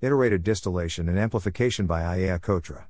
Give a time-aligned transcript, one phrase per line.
[0.00, 2.84] Iterated Distillation and Amplification by Ajeya Cotra.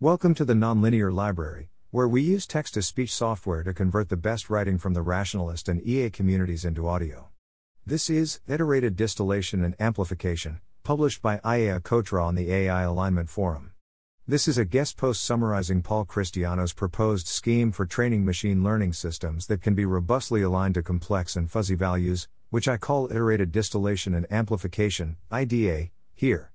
[0.00, 4.16] Welcome to the Nonlinear Library, where we use text to speech software to convert the
[4.16, 7.28] best writing from the rationalist and EA communities into audio.
[7.86, 13.70] This is Iterated Distillation and Amplification, published by Ajeya Cotra on the AI Alignment Forum.
[14.26, 19.46] This is a guest post summarizing Paul Christiano's proposed scheme for training machine learning systems
[19.46, 24.12] that can be robustly aligned to complex and fuzzy values, which I call Iterated Distillation
[24.12, 26.50] and Amplification, IDA, here.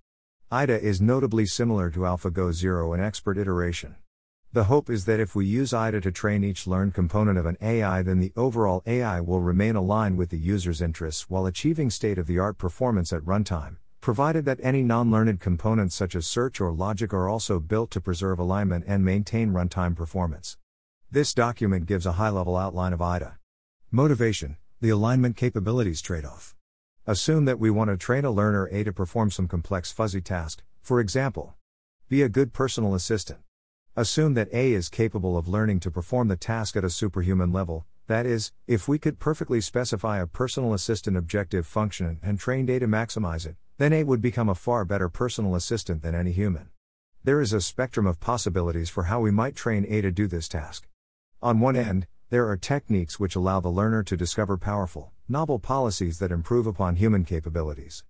[0.51, 3.95] IDA is notably similar to AlphaGo Zero in expert iteration.
[4.51, 7.55] The hope is that if we use IDA to train each learned component of an
[7.61, 12.17] AI, then the overall AI will remain aligned with the user's interests while achieving state
[12.17, 16.59] of the art performance at runtime, provided that any non learned components such as search
[16.59, 20.57] or logic are also built to preserve alignment and maintain runtime performance.
[21.09, 23.37] This document gives a high level outline of IDA.
[23.91, 26.53] Motivation The alignment capabilities trade off.
[27.05, 30.63] Assume that we want to train a learner A to perform some complex fuzzy task,
[30.81, 31.53] for example,
[32.07, 33.41] be a good personal assistant.
[33.97, 37.85] Assume that A is capable of learning to perform the task at a superhuman level,
[38.07, 42.79] that is, if we could perfectly specify a personal assistant objective function and train A
[42.79, 46.69] to maximize it, then A would become a far better personal assistant than any human.
[47.21, 50.47] There is a spectrum of possibilities for how we might train A to do this
[50.47, 50.87] task.
[51.41, 56.19] On one end, there are techniques which allow the learner to discover powerful, novel policies
[56.19, 58.03] that improve upon human capabilities.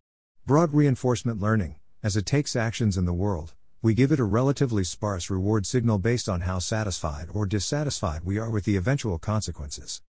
[0.48, 4.84] Broad reinforcement learning, as it takes actions in the world, we give it a relatively
[4.84, 10.02] sparse reward signal based on how satisfied or dissatisfied we are with the eventual consequences.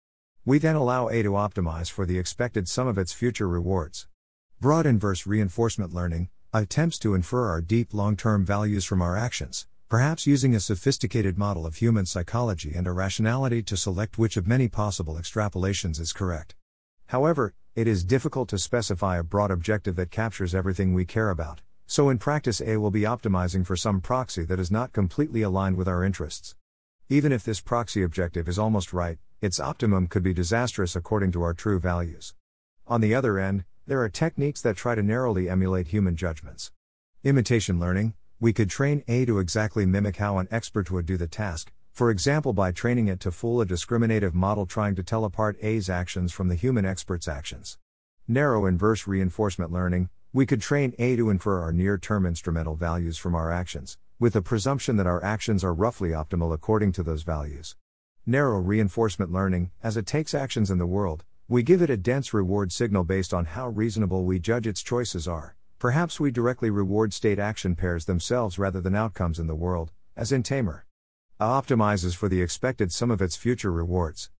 [0.47, 4.07] We then allow A to optimize for the expected sum of its future rewards.
[4.61, 9.67] Broad inverse reinforcement learning attempts to infer our deep long term values from our actions,
[9.89, 14.47] perhaps using a sophisticated model of human psychology and a rationality to select which of
[14.47, 16.55] many possible extrapolations is correct.
[17.07, 21.61] However, it is difficult to specify a broad objective that captures everything we care about,
[21.87, 25.77] so in practice, A will be optimizing for some proxy that is not completely aligned
[25.77, 26.57] with our interests.
[27.09, 31.43] Even if this proxy objective is almost right, its optimum could be disastrous according to
[31.43, 32.35] our true values.
[32.87, 36.73] On the other end, there are techniques that try to narrowly emulate human judgments.
[37.23, 41.27] Imitation learning, we could train A to exactly mimic how an expert would do the
[41.27, 45.57] task, for example, by training it to fool a discriminative model trying to tell apart
[45.63, 47.79] A's actions from the human expert's actions.
[48.29, 53.17] Narrow inverse reinforcement learning, we could train A to infer our near term instrumental values
[53.17, 57.23] from our actions, with the presumption that our actions are roughly optimal according to those
[57.23, 57.77] values.
[58.27, 62.35] Narrow reinforcement learning, as it takes actions in the world, we give it a dense
[62.35, 67.13] reward signal based on how reasonable we judge its choices are, Perhaps we directly reward
[67.13, 70.87] state action pairs themselves rather than outcomes in the world, as in Tamer.
[71.41, 74.31] Optimizes for the expected sum of its future rewards.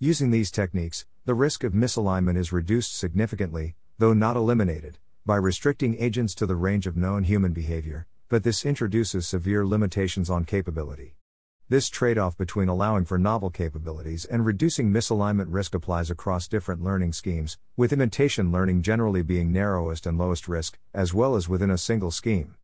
[0.00, 5.96] Using these techniques, the risk of misalignment is reduced significantly, though not eliminated, by restricting
[6.02, 11.14] agents to the range of known human behavior, but this introduces severe limitations on capability.
[11.68, 16.82] This trade off between allowing for novel capabilities and reducing misalignment risk applies across different
[16.82, 21.70] learning schemes, with imitation learning generally being narrowest and lowest risk, as well as within
[21.70, 22.56] a single scheme.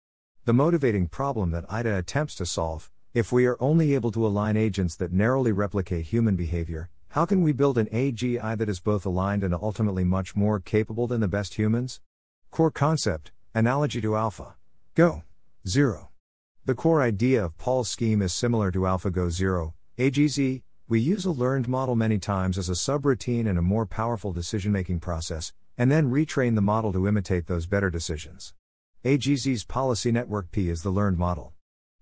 [0.44, 4.58] The motivating problem that IDA attempts to solve if we are only able to align
[4.58, 9.06] agents that narrowly replicate human behavior, how can we build an AGI that is both
[9.06, 12.02] aligned and ultimately much more capable than the best humans?
[12.50, 14.56] Core concept, analogy to Alpha.
[14.94, 15.22] Go.
[15.66, 16.10] 0.
[16.66, 20.60] The core idea of Paul's scheme is similar to AlphaGo Zero, AGZ.
[20.86, 24.72] We use a learned model many times as a subroutine in a more powerful decision
[24.72, 28.52] making process, and then retrain the model to imitate those better decisions.
[29.06, 31.54] AGZ's policy network P is the learned model.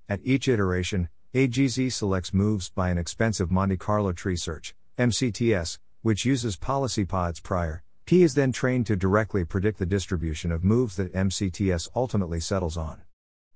[0.06, 6.26] At each iteration, AGZ selects moves by an expensive Monte Carlo tree search, MCTS, which
[6.26, 7.82] uses policy pods prior.
[8.04, 12.76] P is then trained to directly predict the distribution of moves that MCTS ultimately settles
[12.76, 13.00] on.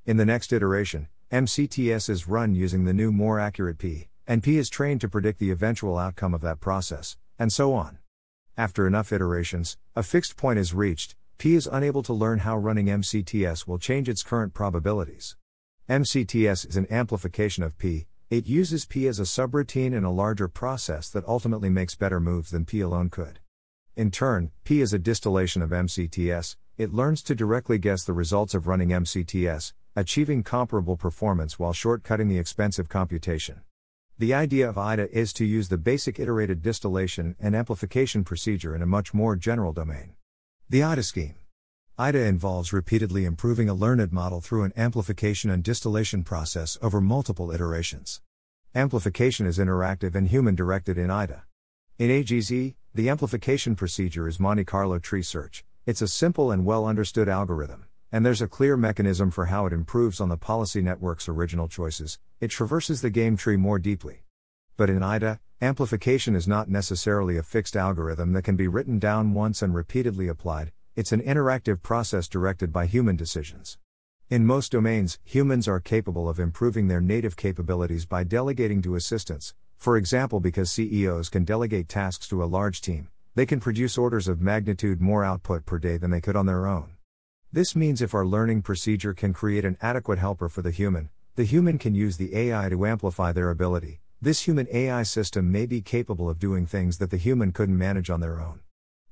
[0.06, 4.56] In the next iteration, MCTS is run using the new more accurate P, and P
[4.56, 7.98] is trained to predict the eventual outcome of that process, and so on.
[8.56, 12.86] After enough iterations, a fixed point is reached, P is unable to learn how running
[12.86, 15.36] MCTS will change its current probabilities.
[15.88, 20.46] MCTS is an amplification of P, it uses P as a subroutine in a larger
[20.46, 23.38] process that ultimately makes better moves than P alone could.
[23.96, 28.52] In turn, P is a distillation of MCTS, it learns to directly guess the results
[28.52, 33.62] of running MCTS, achieving comparable performance while shortcutting the expensive computation.
[34.18, 38.82] The idea of IDA is to use the basic iterated distillation and amplification procedure in
[38.82, 40.16] a much more general domain.
[40.68, 41.36] The IDA scheme.
[42.00, 47.50] IDA involves repeatedly improving a learned model through an amplification and distillation process over multiple
[47.50, 48.20] iterations.
[48.72, 51.42] Amplification is interactive and human directed in IDA.
[51.98, 55.64] In AGZ, the amplification procedure is Monte Carlo tree search.
[55.86, 57.86] It's a simple and well understood algorithm.
[58.12, 62.20] and there's a clear mechanism for how it improves on the policy network's original choices,
[62.40, 64.22] it traverses the game tree more deeply.
[64.76, 69.34] But in IDA, amplification is not necessarily a fixed algorithm that can be written down
[69.34, 73.78] once and repeatedly applied, it's an interactive process directed by human decisions.
[74.30, 79.54] In most domains, humans are capable of improving their native capabilities by delegating to assistants,
[79.76, 84.26] for example, because CEOs can delegate tasks to a large team, they can produce orders
[84.26, 86.96] of magnitude more output per day than they could on their own.
[87.52, 91.44] This means if our learning procedure can create an adequate helper for the human, the
[91.44, 94.00] human can use the AI to amplify their ability.
[94.20, 98.10] This human AI system may be capable of doing things that the human couldn't manage
[98.10, 98.62] on their own.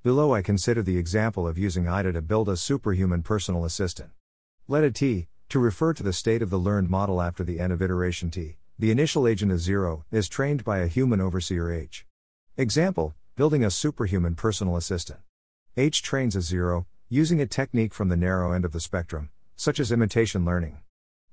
[0.06, 4.10] Below, I consider the example of using IDA to build a superhuman personal assistant.
[4.68, 7.72] Let a T, to refer to the state of the learned model after the end
[7.72, 12.06] of iteration T, the initial agent is 0, is trained by a human overseer H.
[12.56, 15.18] Example Building a superhuman personal assistant.
[15.76, 19.80] H trains a 0, using a technique from the narrow end of the spectrum, such
[19.80, 20.78] as imitation learning.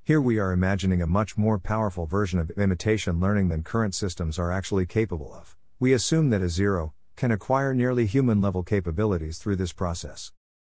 [0.03, 4.39] Here we are imagining a much more powerful version of imitation learning than current systems
[4.39, 5.55] are actually capable of.
[5.79, 10.31] We assume that a 0 can acquire nearly human level capabilities through this process.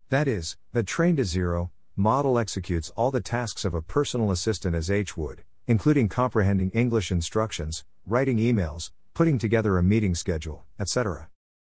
[0.10, 4.76] That is, the trained a 0 model executes all the tasks of a personal assistant
[4.76, 11.30] as H would, including comprehending English instructions, writing emails, putting together a meeting schedule, etc.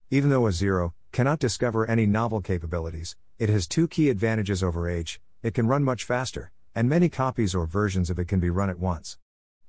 [0.09, 4.89] Even though a zero cannot discover any novel capabilities, it has two key advantages over
[4.89, 8.50] H it can run much faster, and many copies or versions of it can be
[8.50, 9.19] run at once.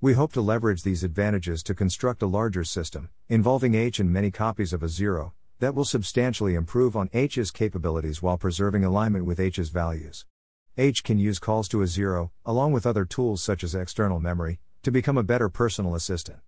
[0.07, 4.31] We hope to leverage these advantages to construct a larger system, involving H and many
[4.31, 9.41] copies of a zero, that will substantially improve on H's capabilities while preserving alignment with
[9.41, 10.25] H's values.
[10.79, 14.61] H can use calls to a zero, along with other tools such as external memory,
[14.85, 16.39] to become a better personal assistant.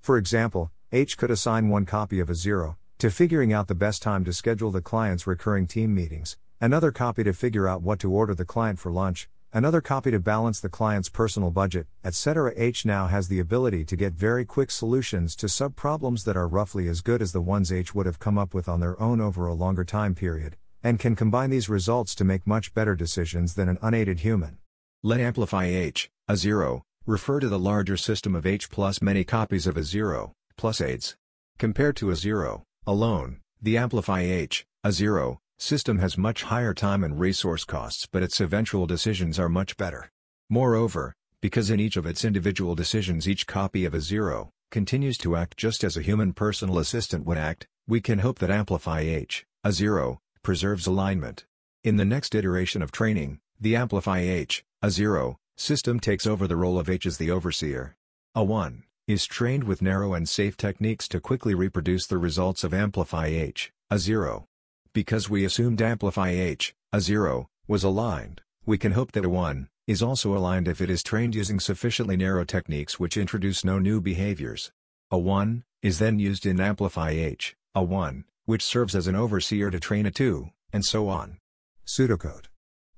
[0.00, 4.00] For example, H could assign one copy of a zero to figuring out the best
[4.00, 8.10] time to schedule the client's recurring team meetings, another copy to figure out what to
[8.10, 12.52] order the client for lunch, another copy to balance the client's personal budget, etc.
[12.56, 16.48] H now has the ability to get very quick solutions to sub problems that are
[16.48, 19.20] roughly as good as the ones H would have come up with on their own
[19.20, 23.54] over a longer time period, and can combine these results to make much better decisions
[23.54, 24.58] than an unaided human.
[25.02, 29.66] Let amplify H, a zero, refer to the larger system of H plus many copies
[29.66, 31.16] of a zero, plus aids.
[31.58, 37.04] Compared to a zero, alone, the amplify H, a zero, system has much higher time
[37.04, 40.10] and resource costs but its eventual decisions are much better.
[40.50, 45.36] Moreover, because in each of its individual decisions each copy of a zero, continues to
[45.36, 49.44] act just as a human personal assistant would act, we can hope that Amplify H,
[49.62, 51.44] a zero, preserves alignment.
[51.84, 56.56] In the next iteration of training, the Amplify H, a 0, system takes over the
[56.56, 57.94] role of H as the overseer.
[58.34, 62.74] A 1 is trained with narrow and safe techniques to quickly reproduce the results of
[62.74, 64.46] Amplify H, a 0.
[64.94, 69.68] Because we assumed Amplify H, a 0, was aligned, we can hope that a 1
[69.86, 74.02] is also aligned if it is trained using sufficiently narrow techniques which introduce no new
[74.02, 74.70] behaviors.
[75.10, 79.70] A 1 is then used in Amplify H, a 1, which serves as an overseer
[79.70, 81.38] to train a 2, and so on.
[81.86, 82.48] Pseudocode.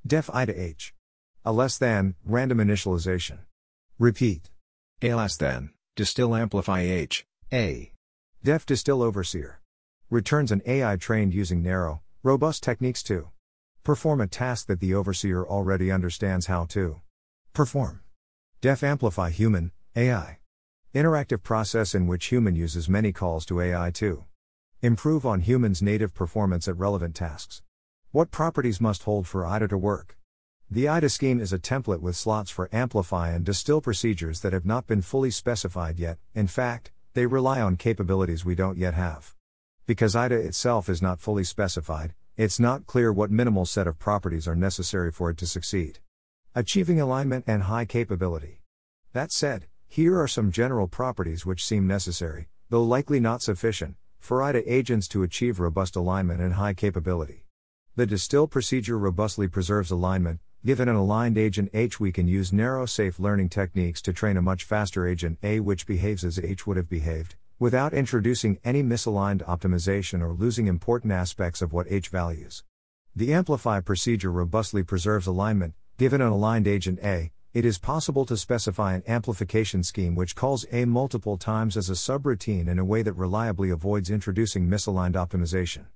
[0.04, 0.94] Def I to H.
[1.44, 3.38] A less than, random initialization.
[4.00, 4.50] Repeat.
[5.00, 7.92] A less than, distill amplify H, A.
[8.42, 9.60] Def distill overseer.
[10.10, 13.30] Returns an AI trained using narrow, robust techniques to
[13.82, 17.00] perform a task that the overseer already understands how to
[17.52, 18.00] perform.
[18.60, 20.38] Def amplify human, AI.
[20.94, 24.24] Interactive process in which human uses many calls to AI to
[24.82, 27.62] Improve on humans' native performance at relevant tasks.
[28.10, 30.18] What properties must hold for IDA to work?
[30.70, 34.66] The IDA scheme is a template with slots for amplify and distill procedures that have
[34.66, 39.33] not been fully specified yet, in fact, they rely on capabilities we don't yet have.
[39.86, 44.48] Because IDA itself is not fully specified, it's not clear what minimal set of properties
[44.48, 45.98] are necessary for it to succeed.
[46.54, 48.62] Achieving alignment and high capability.
[49.12, 54.42] That said, here are some general properties which seem necessary, though likely not sufficient, for
[54.42, 57.44] IDA agents to achieve robust alignment and high capability.
[57.94, 60.40] The distill procedure robustly preserves alignment.
[60.64, 64.42] Given an aligned agent H, we can use narrow safe learning techniques to train a
[64.42, 69.44] much faster agent A which behaves as H would have behaved, without introducing any misaligned
[69.46, 72.64] optimization or losing important aspects of what H values.
[73.14, 75.74] The amplify procedure robustly preserves alignment.
[75.96, 80.66] Given an aligned agent A, it is possible to specify an amplification scheme which calls
[80.72, 85.86] A multiple times as a subroutine in a way that reliably avoids introducing misaligned optimization.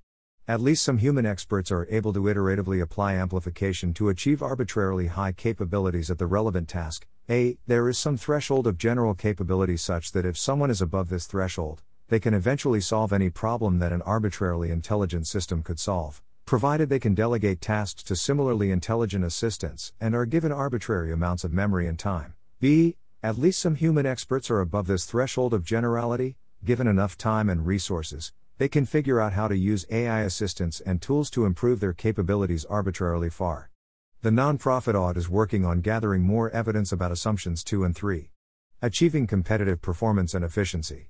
[0.47, 5.33] At least some human experts are able to iteratively apply amplification to achieve arbitrarily high
[5.33, 7.05] capabilities at the relevant task.
[7.31, 7.59] A.
[7.67, 11.83] There is some threshold of general capability such that if someone is above this threshold,
[12.07, 16.97] they can eventually solve any problem that an arbitrarily intelligent system could solve, provided they
[16.97, 21.99] can delegate tasks to similarly intelligent assistants and are given arbitrary amounts of memory and
[21.99, 22.33] time.
[22.59, 22.95] B.
[23.21, 27.63] At least some human experts are above this threshold of generality, given enough time and
[27.63, 31.93] resources, they can figure out how to use AI assistants and tools to improve their
[31.93, 33.69] capabilities arbitrarily far.
[34.21, 38.31] The nonprofit Ought is working on gathering more evidence about assumptions 2 and 3.
[38.81, 41.07] Achieving competitive performance and efficiency.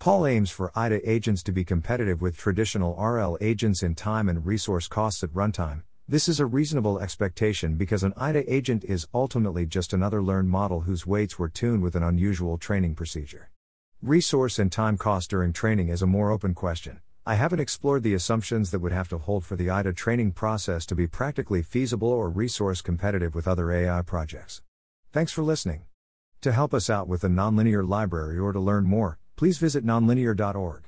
[0.00, 4.44] Paul aims for IDA agents to be competitive with traditional RL agents in time and
[4.44, 5.82] resource costs at runtime.
[6.08, 10.80] This is a reasonable expectation because an IDA agent is ultimately just another learned model
[10.80, 13.50] whose weights were tuned with an unusual training procedure.
[14.02, 16.98] Resource and time cost during training is a more open question.
[17.28, 20.86] I haven't explored the assumptions that would have to hold for the IDA training process
[20.86, 24.62] to be practically feasible or resource competitive with other AI projects.
[25.12, 25.82] Thanks for listening.
[26.40, 30.84] To help us out with the nonlinear library or to learn more, please visit nonlinear.org.